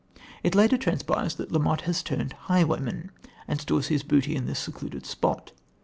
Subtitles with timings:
[0.41, 3.11] It later transpires that La Motte has turned highwayman
[3.47, 5.51] and stores his booty in this secluded spot.